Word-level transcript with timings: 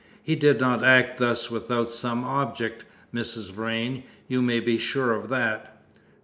He 0.23 0.33
did 0.35 0.59
not 0.59 0.83
act 0.83 1.19
thus 1.19 1.51
without 1.51 1.91
some 1.91 2.23
object, 2.23 2.85
Mrs. 3.13 3.51
Vrain, 3.51 4.01
you 4.27 4.41
may 4.41 4.59
be 4.59 4.79
sure 4.79 5.13
of 5.13 5.29
that." 5.29 5.79